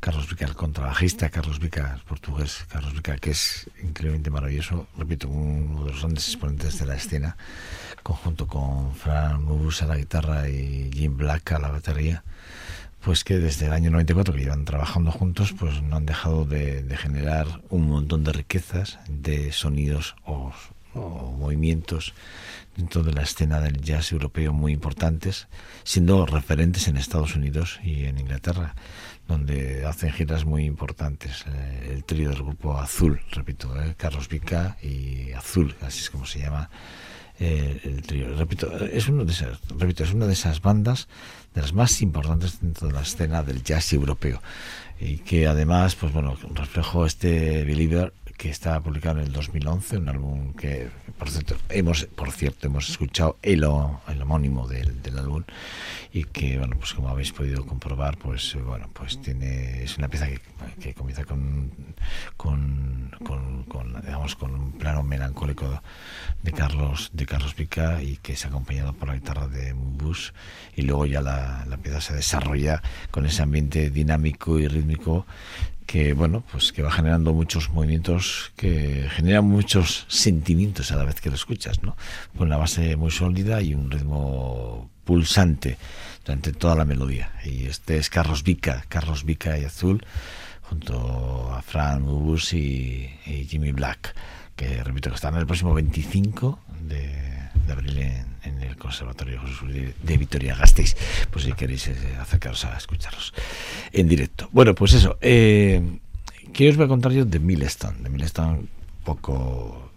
Carlos 0.00 0.28
Vica, 0.28 0.44
el 0.44 0.56
contrabajista, 0.56 1.30
Carlos 1.30 1.60
Vica, 1.60 2.00
portugués, 2.08 2.66
Carlos 2.68 2.94
Vica, 2.94 3.16
que 3.16 3.30
es 3.30 3.70
increíblemente 3.80 4.30
maravilloso, 4.30 4.88
repito, 4.98 5.28
uno 5.28 5.84
de 5.84 5.92
los 5.92 6.00
grandes 6.00 6.26
exponentes 6.26 6.80
de 6.80 6.86
la 6.86 6.96
escena 6.96 7.36
conjunto 8.08 8.46
con 8.46 8.94
Fran 8.94 9.44
Mubus 9.44 9.82
a 9.82 9.86
la 9.86 9.98
guitarra 9.98 10.48
y 10.48 10.90
Jim 10.94 11.18
Black 11.18 11.52
a 11.52 11.58
la 11.58 11.68
batería, 11.68 12.24
pues 13.02 13.22
que 13.22 13.38
desde 13.38 13.66
el 13.66 13.72
año 13.74 13.90
94 13.90 14.32
que 14.32 14.40
llevan 14.40 14.64
trabajando 14.64 15.12
juntos, 15.12 15.52
pues 15.52 15.82
no 15.82 15.96
han 15.96 16.06
dejado 16.06 16.46
de, 16.46 16.86
generar 16.96 17.60
un 17.68 17.86
montón 17.86 18.24
de 18.24 18.32
riquezas, 18.32 18.98
de 19.10 19.52
sonidos 19.52 20.16
o, 20.24 20.54
movimientos 20.94 22.14
dentro 22.76 23.02
de 23.02 23.12
la 23.12 23.22
escena 23.22 23.60
del 23.60 23.82
jazz 23.82 24.10
europeo 24.10 24.54
muy 24.54 24.72
importantes, 24.72 25.46
siendo 25.84 26.24
referentes 26.24 26.88
en 26.88 26.96
Estados 26.96 27.36
Unidos 27.36 27.78
y 27.84 28.06
en 28.06 28.18
Inglaterra, 28.18 28.74
donde 29.28 29.84
hacen 29.84 30.12
giras 30.12 30.46
muy 30.46 30.64
importantes. 30.64 31.44
Eh, 31.46 31.90
el 31.92 32.04
trío 32.04 32.30
del 32.30 32.42
grupo 32.42 32.78
Azul, 32.78 33.20
repito, 33.32 33.78
eh, 33.80 33.94
Carlos 33.98 34.30
Vica 34.30 34.78
y 34.82 35.32
Azul, 35.32 35.76
así 35.82 36.00
es 36.00 36.10
como 36.10 36.24
se 36.24 36.40
llama 36.40 36.70
eh, 37.40 37.80
el 37.84 38.02
trío. 38.02 38.34
Repito, 38.36 38.70
es 38.86 39.08
uno 39.08 39.24
de 39.24 39.32
esas, 39.32 39.58
repito, 39.76 40.04
es 40.04 40.12
una 40.12 40.26
de 40.26 40.32
esas 40.32 40.60
bandas 40.60 41.08
de 41.54 41.60
las 41.62 41.72
más 41.72 42.02
importantes 42.02 42.60
dentro 42.60 42.88
de 42.88 42.94
la 42.94 43.02
escena 43.02 43.42
del 43.42 43.62
jazz 43.62 43.92
europeo 43.92 44.40
y 45.00 45.18
que 45.18 45.46
además, 45.46 45.94
pues 45.94 46.12
bueno, 46.12 46.36
reflejó 46.54 47.06
este 47.06 47.64
Believer 47.64 48.12
que 48.38 48.50
está 48.50 48.80
publicado 48.80 49.18
en 49.18 49.26
el 49.26 49.32
2011, 49.32 49.98
un 49.98 50.08
álbum 50.08 50.54
que, 50.54 50.88
por 51.18 51.28
cierto, 51.28 51.56
hemos, 51.68 52.04
por 52.04 52.30
cierto, 52.30 52.68
hemos 52.68 52.88
escuchado 52.88 53.36
el, 53.42 53.64
el 53.64 54.22
homónimo 54.22 54.68
del, 54.68 55.02
del, 55.02 55.18
álbum 55.18 55.42
y 56.12 56.22
que, 56.22 56.56
bueno, 56.56 56.76
pues 56.78 56.94
como 56.94 57.08
habéis 57.08 57.32
podido 57.32 57.66
comprobar, 57.66 58.16
pues 58.16 58.56
bueno, 58.64 58.88
pues 58.92 59.20
tiene, 59.20 59.82
es 59.82 59.98
una 59.98 60.08
pieza 60.08 60.28
que, 60.28 60.40
que 60.80 60.94
comienza 60.94 61.24
con, 61.24 61.72
con, 62.36 63.10
con, 63.18 64.00
digamos, 64.02 64.36
con 64.36 64.54
un 64.54 64.70
plano 64.70 65.02
melancólico 65.02 65.82
de 66.44 66.52
Carlos, 66.52 67.10
de 67.12 67.26
Carlos 67.26 67.54
Pica 67.54 68.00
y 68.00 68.18
que 68.18 68.34
es 68.34 68.46
acompañado 68.46 68.92
por 68.92 69.08
la 69.08 69.14
guitarra 69.16 69.48
de 69.48 69.72
Bush 69.72 70.30
y 70.76 70.82
luego 70.82 71.06
ya 71.06 71.20
la, 71.20 71.66
la 71.68 71.76
pieza 71.76 72.00
se 72.00 72.14
desarrolla 72.14 72.82
con 73.10 73.26
ese 73.26 73.42
ambiente 73.42 73.90
dinámico 73.90 74.60
y 74.60 74.68
rítmico 74.68 75.26
que 75.88 76.12
bueno, 76.12 76.44
pues 76.52 76.70
que 76.70 76.82
va 76.82 76.90
generando 76.90 77.32
muchos 77.32 77.70
movimientos 77.70 78.52
que 78.56 79.08
generan 79.10 79.46
muchos 79.46 80.04
sentimientos 80.08 80.92
a 80.92 80.96
la 80.96 81.04
vez 81.04 81.18
que 81.22 81.30
lo 81.30 81.34
escuchas, 81.34 81.82
¿no? 81.82 81.96
Con 82.36 82.48
una 82.48 82.58
base 82.58 82.94
muy 82.96 83.10
sólida 83.10 83.62
y 83.62 83.72
un 83.72 83.90
ritmo 83.90 84.90
pulsante 85.04 85.78
durante 86.26 86.52
toda 86.52 86.74
la 86.74 86.84
melodía. 86.84 87.32
Y 87.42 87.64
este 87.64 87.96
es 87.96 88.10
Carlos 88.10 88.42
Vica, 88.42 88.84
Carlos 88.90 89.24
Vica 89.24 89.58
y 89.58 89.64
Azul, 89.64 90.04
junto 90.60 91.54
a 91.54 91.62
Fran 91.62 92.02
Mubus 92.02 92.52
y, 92.52 93.08
Jimmy 93.48 93.72
Black, 93.72 94.14
que 94.56 94.84
repito 94.84 95.08
que 95.08 95.16
están 95.16 95.36
el 95.36 95.46
próximo 95.46 95.72
25 95.72 96.60
de, 96.82 97.48
de 97.66 97.72
abril 97.72 97.96
en, 97.96 98.27
en 98.44 98.62
el 98.62 98.76
Conservatorio 98.76 99.40
de 100.02 100.16
Vitoria 100.16 100.56
Gasteiz, 100.56 100.96
pues 101.30 101.44
si 101.44 101.52
queréis 101.52 101.88
eh, 101.88 101.96
acercaros 102.20 102.64
a 102.64 102.76
escucharlos 102.76 103.32
en 103.92 104.08
directo. 104.08 104.48
Bueno, 104.52 104.74
pues 104.74 104.94
eso, 104.94 105.18
eh, 105.20 105.98
¿qué 106.52 106.68
os 106.68 106.76
voy 106.76 106.86
a 106.86 106.88
contar 106.88 107.12
yo 107.12 107.24
de 107.24 107.38
Millstone? 107.38 107.98
De 108.02 108.08
Millstone, 108.08 108.66
poco 109.04 109.90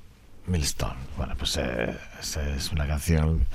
Millstone. 0.48 1.00
Bueno, 1.18 1.36
pues 1.38 1.58
eh, 1.58 1.96
es 2.20 2.72
una 2.72 2.88
canción 2.88 3.46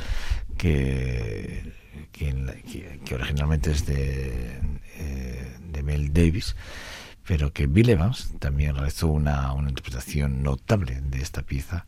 que, 0.57 1.72
que, 2.12 3.14
originalmente 3.14 3.70
es 3.70 3.87
de, 3.87 4.61
eh, 4.99 5.57
de 5.72 5.83
Mel 5.83 6.12
Davis, 6.12 6.57
pero 7.27 7.53
que 7.53 7.66
Bill 7.66 7.90
Evans 7.90 8.33
también 8.38 8.75
realizó 8.75 9.09
una, 9.09 9.53
una 9.53 9.68
interpretación 9.68 10.42
notable 10.42 11.01
de 11.01 11.20
esta 11.20 11.42
pieza 11.42 11.87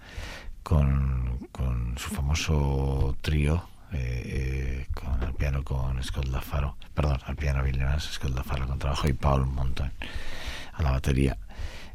con, 0.68 1.96
su 1.96 2.10
famoso 2.10 3.16
trío 3.22 3.68
eh, 3.92 3.96
eh, 3.96 4.86
con 4.92 5.32
piano 5.34 5.64
con 5.64 6.02
Scott 6.04 6.26
Lafaro, 6.26 6.76
perdón, 6.94 7.18
al 7.24 7.36
piano 7.36 7.62
Bill 7.62 7.80
Scott 7.98 8.34
Lafaro 8.34 8.66
con 8.66 8.78
trabajo 8.78 9.08
y 9.08 9.14
Paul 9.14 9.46
Monton 9.46 9.90
a 10.74 10.82
la 10.82 10.90
batería 10.90 11.38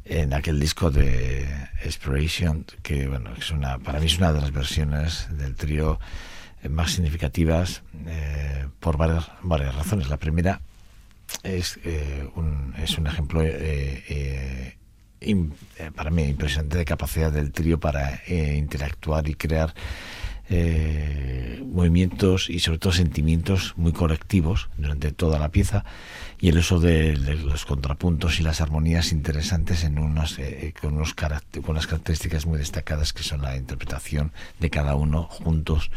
en 0.04 0.34
aquel 0.34 0.58
disco 0.58 0.90
de 0.90 1.48
Inspiration 1.84 2.66
que 2.82 3.06
bueno 3.06 3.30
es 3.38 3.50
una 3.52 3.78
para 3.78 4.00
mí 4.00 4.06
es 4.06 4.18
una 4.18 4.32
de 4.32 4.40
las 4.40 4.52
versiones 4.52 5.28
del 5.30 5.54
trío 5.54 6.00
más 6.68 6.90
significativas 6.90 7.82
eh, 8.06 8.66
por 8.80 8.96
varias 8.96 9.30
varias 9.42 9.74
razones. 9.74 10.08
La 10.08 10.16
primera 10.16 10.60
es 11.42 11.78
un 12.34 12.74
es 12.76 12.98
un 12.98 13.06
ejemplo 13.06 13.40
eh, 13.42 14.76
para 15.94 16.10
mí 16.10 16.24
impresionante 16.24 16.78
de 16.78 16.84
capacidad 16.84 17.32
del 17.32 17.52
trío 17.52 17.78
para 17.78 18.22
eh, 18.26 18.56
interactuar 18.56 19.28
y 19.28 19.34
crear 19.34 19.74
eh, 20.50 21.62
movimientos 21.66 22.50
y 22.50 22.60
sobre 22.60 22.78
todo 22.78 22.92
sentimientos 22.92 23.74
muy 23.76 23.92
colectivos 23.92 24.68
durante 24.76 25.12
toda 25.12 25.38
la 25.38 25.50
pieza 25.50 25.84
y 26.38 26.48
el 26.48 26.58
uso 26.58 26.80
de, 26.80 27.16
los 27.16 27.64
contrapuntos 27.64 28.38
y 28.40 28.42
las 28.42 28.60
armonías 28.60 29.12
interesantes 29.12 29.84
en 29.84 29.98
unos, 29.98 30.38
con, 30.80 30.94
unos 30.94 31.14
con 31.14 31.70
unas 31.70 31.86
características 31.86 32.46
muy 32.46 32.58
destacadas 32.58 33.12
que 33.12 33.22
son 33.22 33.42
la 33.42 33.56
interpretación 33.56 34.32
de 34.60 34.70
cada 34.70 34.94
uno 34.94 35.24
juntos 35.24 35.90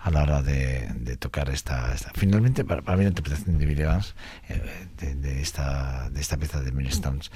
a 0.00 0.10
la 0.10 0.22
hora 0.22 0.42
de, 0.42 1.16
tocar 1.18 1.50
esta, 1.50 1.94
Finalmente, 2.14 2.64
para, 2.64 2.80
mí 2.96 3.02
la 3.02 3.10
interpretación 3.10 3.58
de 3.58 3.66
Billy 3.66 3.82
Evans 3.82 4.14
de, 4.98 5.42
esta, 5.42 6.08
de 6.10 6.20
esta 6.20 6.36
pieza 6.38 6.60
de 6.62 6.72
Millstones 6.72 7.30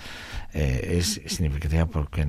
eh, 0.53 0.97
es 0.99 1.21
significativa 1.27 1.87
porque, 1.87 2.27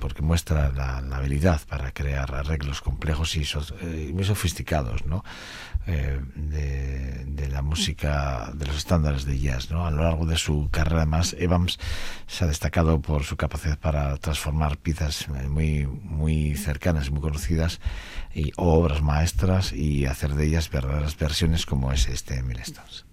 porque 0.00 0.22
muestra 0.22 0.70
la, 0.70 0.98
habilidad 1.16 1.60
para 1.68 1.92
crear 1.92 2.34
arreglos 2.34 2.80
complejos 2.80 3.36
y 3.36 3.44
eh, 3.82 4.10
muy 4.12 4.24
sofisticados 4.24 5.04
¿no? 5.06 5.24
Eh, 5.86 6.20
de, 6.34 7.48
la 7.48 7.62
música, 7.62 8.50
de 8.52 8.66
los 8.66 8.76
estándares 8.76 9.26
de 9.26 9.38
jazz. 9.38 9.70
¿no? 9.70 9.86
A 9.86 9.90
lo 9.92 10.02
largo 10.02 10.26
de 10.26 10.36
su 10.36 10.68
carrera, 10.72 11.02
además, 11.02 11.36
Evans 11.38 11.78
se 12.26 12.44
ha 12.44 12.48
destacado 12.48 13.00
por 13.00 13.22
su 13.22 13.36
capacidad 13.36 13.78
para 13.78 14.16
transformar 14.16 14.76
piezas 14.78 15.28
muy, 15.28 15.86
muy 15.86 16.56
cercanas, 16.56 17.10
muy 17.10 17.20
conocidas, 17.20 17.80
y 18.34 18.50
obras 18.56 19.02
maestras 19.02 19.72
y 19.72 20.06
hacer 20.06 20.34
de 20.34 20.46
ellas 20.46 20.68
verdaderas 20.68 21.16
versiones 21.16 21.64
como 21.64 21.92
es 21.92 22.08
este 22.08 22.42
Millstones. 22.42 23.04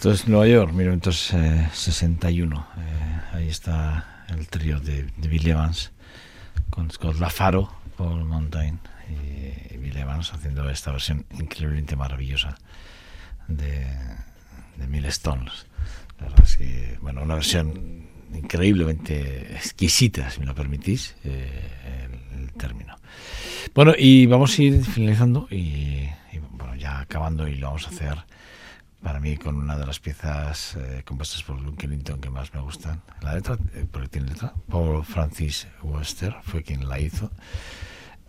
Esto 0.00 0.12
es 0.12 0.26
Nueva 0.28 0.46
York, 0.46 0.72
1961. 0.72 2.56
Eh, 2.56 3.20
ahí 3.34 3.48
está 3.50 4.24
el 4.30 4.48
trío 4.48 4.80
de, 4.80 5.06
Bill 5.18 5.46
Evans 5.46 5.92
con 6.70 6.90
Scott 6.90 7.20
LaFaro, 7.20 7.70
Paul 7.98 8.24
Montaigne 8.24 8.78
y 9.10 9.76
Bill 9.76 9.98
Evans 9.98 10.32
haciendo 10.32 10.70
esta 10.70 10.90
versión 10.92 11.26
increíblemente 11.38 11.96
maravillosa 11.96 12.56
de, 13.46 13.86
de 14.78 14.86
Mil 14.86 15.04
Stones. 15.04 15.66
La 16.18 16.28
verdad 16.28 16.44
es 16.46 16.56
que, 16.56 16.96
bueno, 17.02 17.20
una 17.22 17.34
versión 17.34 18.08
increíblemente 18.32 19.54
exquisita, 19.54 20.30
si 20.30 20.40
me 20.40 20.46
lo 20.46 20.54
permitís, 20.54 21.14
eh, 21.24 22.08
el, 22.32 22.40
el, 22.40 22.52
término. 22.54 22.96
Bueno, 23.74 23.92
y 23.98 24.24
vamos 24.24 24.58
a 24.58 24.62
ir 24.62 24.82
finalizando 24.82 25.46
y, 25.50 26.08
y, 26.32 26.38
bueno, 26.52 26.74
ya 26.74 27.00
acabando 27.00 27.46
y 27.46 27.56
lo 27.56 27.66
vamos 27.66 27.86
a 27.86 27.90
hacer 27.90 28.16
para 29.02 29.20
mí 29.20 29.36
con 29.36 29.56
una 29.56 29.76
de 29.76 29.86
las 29.86 30.00
piezas 30.00 30.76
eh, 30.76 31.02
compuestas 31.04 31.42
por 31.42 31.60
Luke 31.60 31.86
Ellington 31.86 32.20
que 32.20 32.30
más 32.30 32.52
me 32.52 32.60
gustan. 32.60 33.02
La 33.22 33.34
letra, 33.34 33.56
eh, 33.74 33.86
porque 33.90 34.08
tiene 34.08 34.28
letra, 34.28 34.52
Paul 34.68 35.04
Francis 35.04 35.66
Webster 35.82 36.36
fue 36.42 36.62
quien 36.62 36.88
la 36.88 36.98
hizo. 37.00 37.30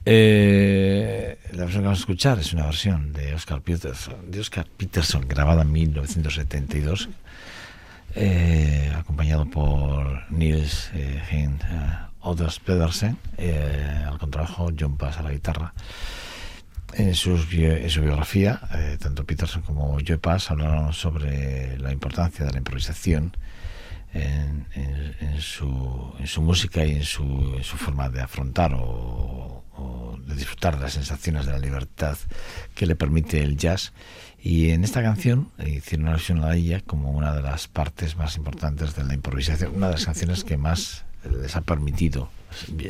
Eh, 0.04 1.38
la 1.52 1.64
versión 1.66 1.84
que 1.84 1.86
vamos 1.86 2.00
a 2.00 2.02
escuchar 2.02 2.40
es 2.40 2.54
una 2.54 2.66
versión 2.66 3.14
de 3.14 3.36
Oscar 3.36 3.62
Peterson, 3.62 4.16
Oscar 4.40 4.66
Peterson 4.66 5.28
grabada 5.28 5.62
en 5.62 5.72
1972, 5.72 7.10
eh, 8.16 8.92
acompañado 8.98 9.46
por 9.46 10.32
Niels 10.32 10.90
eh, 10.96 11.22
Hein 11.30 11.60
Others 12.22 12.60
Pedersen, 12.60 13.18
al 14.08 14.18
contrabajo, 14.20 14.72
John 14.78 14.98
Pass 14.98 15.18
a 15.18 15.24
la 15.24 15.32
guitarra. 15.32 15.74
En, 16.94 17.16
su 17.16 17.38
biografía, 18.02 18.62
eh, 18.74 18.98
tanto 19.00 19.26
Peterson 19.26 19.62
como 19.62 19.98
Joe 20.06 20.18
Pass 20.18 20.52
hablaron 20.52 20.94
sobre 20.94 21.78
la 21.80 21.92
importancia 21.92 22.46
de 22.46 22.52
la 22.52 22.58
improvisación 22.58 23.36
en, 24.14 24.66
su, 25.40 26.14
en 26.20 26.44
música 26.44 26.86
y 26.86 26.92
en 26.92 27.04
su, 27.04 27.24
en 27.56 27.64
forma 27.64 28.10
de 28.10 28.22
afrontar 28.22 28.74
o, 28.76 29.64
de 30.26 30.36
disfrutar 30.36 30.76
de 30.76 30.84
las 30.84 30.94
sensaciones 30.94 31.46
de 31.46 31.54
la 31.54 31.60
libertad 31.60 32.18
que 32.76 32.86
le 32.86 32.96
permite 32.96 33.42
el 33.42 33.58
jazz. 33.58 33.94
Y 34.40 34.72
en 34.72 34.84
esta 34.84 35.02
canción 35.02 35.50
hicieron 35.66 36.04
una 36.04 36.12
versión 36.12 36.44
a 36.44 36.54
ella 36.56 36.82
como 36.82 37.12
una 37.12 37.34
de 37.34 37.42
las 37.42 37.68
partes 37.68 38.16
más 38.16 38.36
importantes 38.38 38.96
de 38.96 39.04
la 39.04 39.14
improvisación, 39.14 39.76
una 39.76 39.88
de 39.88 39.94
las 39.94 40.06
canciones 40.06 40.44
que 40.44 40.58
más 40.58 41.06
les 41.30 41.56
ha 41.56 41.62
permitido 41.62 42.30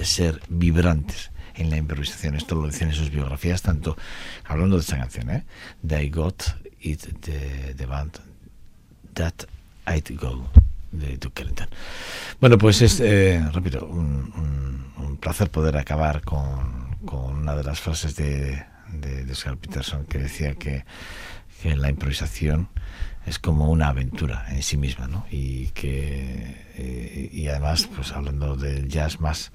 ser 0.04 0.41
vibrantes 0.49 1.32
en 1.56 1.70
la 1.70 1.78
improvisación. 1.78 2.36
Esto 2.36 2.56
lo 2.56 2.68
dicen 2.68 2.89
en 2.89 2.95
sus 2.95 3.10
biografías, 3.10 3.62
tanto 3.62 3.97
hablando 4.45 4.76
de 4.76 4.82
esta 4.82 4.97
canción, 4.97 5.30
¿eh? 5.30 5.43
They 5.86 6.10
Got 6.10 6.43
It, 6.82 7.06
de, 7.26 7.74
the 7.76 7.86
band 7.86 8.20
That 9.14 9.34
I'd 9.88 10.18
Go, 10.18 10.49
de 10.91 11.18
Duke 11.18 11.41
Ellington. 11.41 11.68
Bueno, 12.39 12.58
pues 12.58 12.82
es, 12.82 12.99
eh, 12.99 13.43
repito, 13.54 13.86
un, 13.86 14.82
placer 15.20 15.52
poder 15.52 15.78
acabar 15.78 16.24
con, 16.24 16.95
con, 17.06 17.36
una 17.36 17.56
de 17.56 17.64
las 17.64 17.80
frases 17.80 18.16
de, 18.16 18.66
de, 18.91 19.24
de 19.24 19.56
Peterson 19.56 20.06
que 20.06 20.18
decía 20.18 20.56
que, 20.56 20.84
que 21.62 21.76
la 21.76 21.89
improvisación 21.89 22.70
es 23.28 23.38
como 23.38 23.70
una 23.70 23.89
aventura 23.89 24.47
en 24.49 24.64
sí 24.64 24.78
misma, 24.78 25.08
¿no? 25.08 25.26
Y 25.30 25.68
que 25.68 26.72
eh, 26.76 27.30
y 27.32 27.47
además, 27.47 27.88
pues 27.95 28.12
hablando 28.12 28.56
del 28.56 28.88
jazz 28.88 29.20
más 29.20 29.52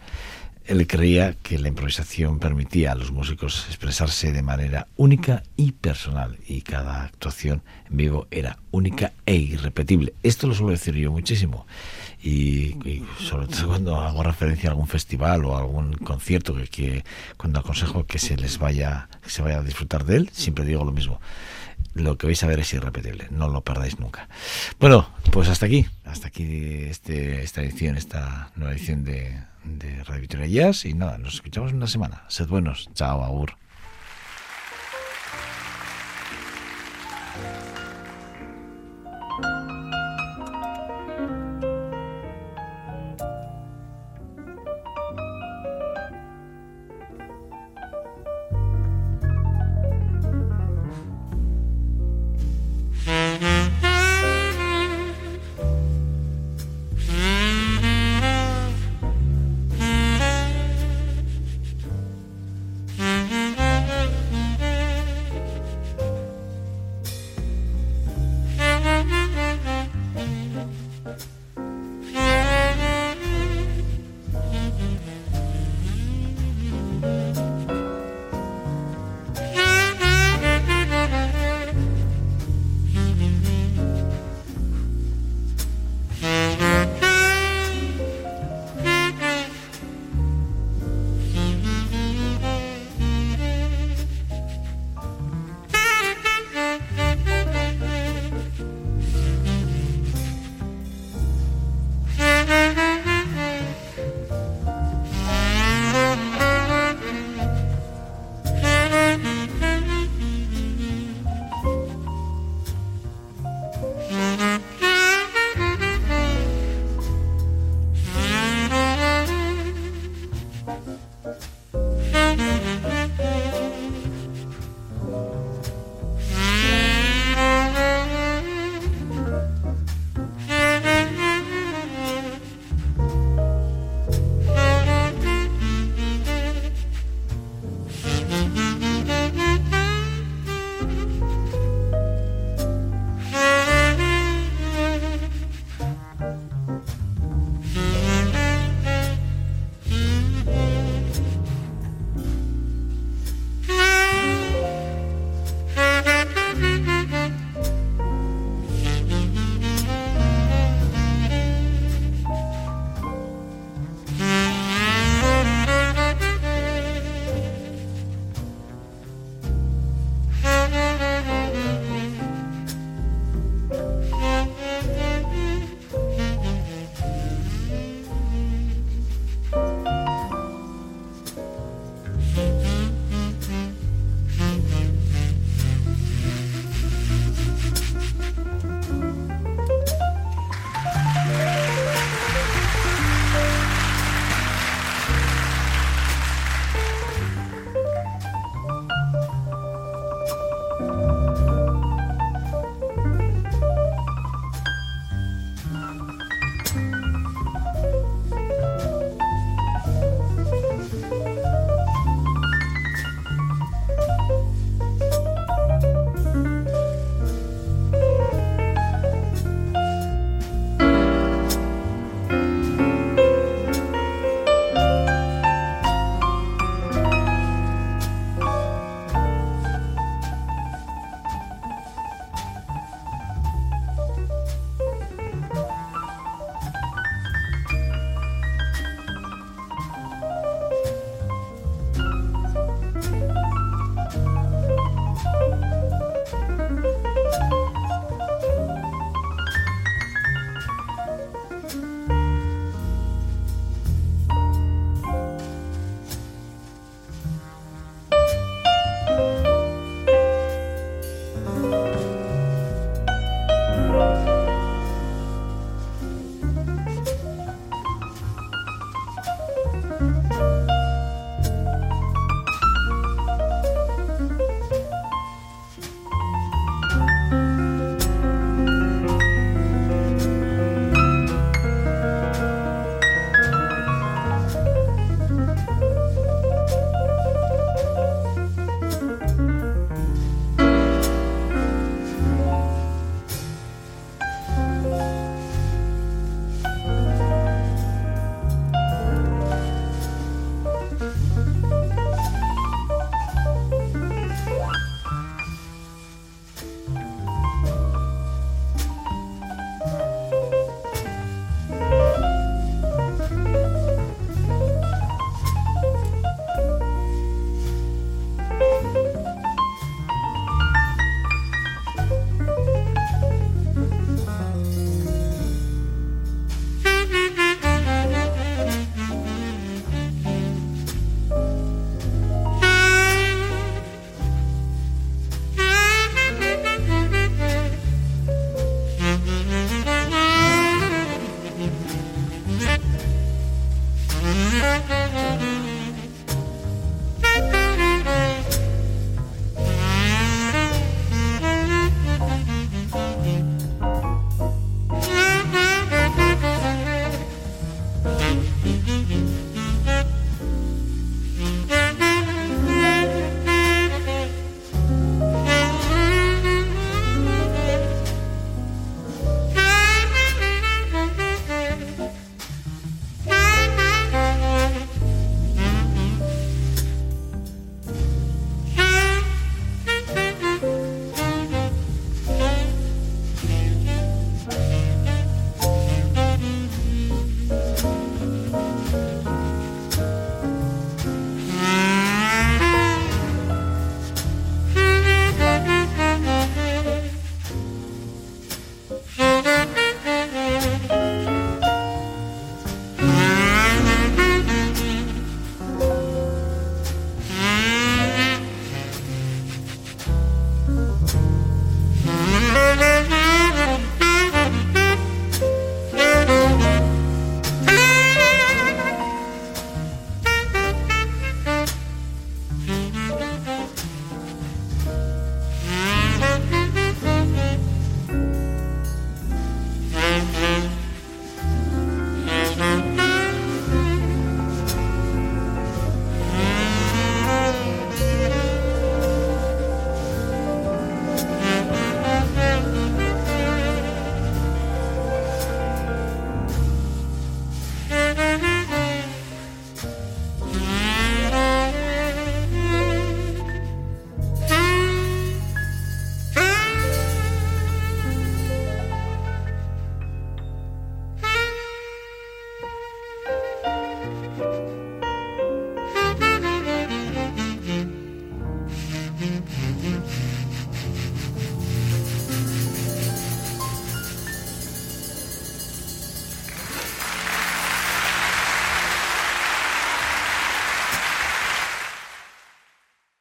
él 0.66 0.86
creía 0.86 1.34
que 1.34 1.58
la 1.58 1.68
improvisación 1.68 2.38
permitía 2.38 2.92
a 2.92 2.94
los 2.94 3.12
músicos 3.12 3.66
expresarse 3.68 4.32
de 4.32 4.42
manera 4.42 4.88
única 4.96 5.42
y 5.56 5.72
personal 5.72 6.38
y 6.46 6.62
cada 6.62 7.04
actuación 7.04 7.62
en 7.88 7.96
vivo 7.96 8.26
era 8.30 8.58
única 8.72 9.12
e 9.26 9.36
irrepetible. 9.36 10.14
Esto 10.22 10.46
lo 10.46 10.54
suelo 10.54 10.72
decir 10.72 10.94
yo 10.94 11.12
muchísimo 11.12 11.66
y, 12.22 13.04
sobre 13.20 13.46
todo 13.46 13.66
cuando 13.68 14.00
hago 14.00 14.22
referencia 14.22 14.68
a 14.68 14.72
algún 14.72 14.88
festival 14.88 15.44
o 15.44 15.56
a 15.56 15.60
algún 15.60 15.92
concierto 15.92 16.54
que, 16.54 16.66
que 16.66 17.04
cuando 17.36 17.60
aconsejo 17.60 18.04
que 18.04 18.18
se 18.18 18.36
les 18.36 18.58
vaya 18.58 19.08
que 19.22 19.30
se 19.30 19.42
vaya 19.42 19.58
a 19.58 19.62
disfrutar 19.62 20.04
de 20.04 20.16
él, 20.16 20.30
siempre 20.32 20.64
digo 20.64 20.84
lo 20.84 20.92
mismo 20.92 21.20
lo 21.94 22.18
que 22.18 22.26
vais 22.26 22.42
a 22.42 22.46
ver 22.46 22.60
es 22.60 22.72
irrepetible, 22.74 23.28
no 23.30 23.48
lo 23.48 23.62
perdáis 23.62 23.98
nunca. 23.98 24.28
Bueno, 24.78 25.08
pues 25.30 25.48
hasta 25.48 25.66
aquí, 25.66 25.86
hasta 26.04 26.28
aquí 26.28 26.44
este, 26.88 27.42
esta 27.42 27.62
edición, 27.62 27.96
esta 27.96 28.50
nueva 28.54 28.74
edición 28.74 29.04
de, 29.04 29.40
de 29.66 30.04
Radio 30.04 30.20
Victoria 30.20 30.46
Jazz 30.46 30.84
y 30.84 30.94
nada, 30.94 31.18
nos 31.18 31.34
escuchamos 31.34 31.72
una 31.72 31.86
semana. 31.86 32.24
Sed 32.28 32.48
buenos. 32.48 32.88
Chao, 32.94 33.22
Agur. 33.22 33.56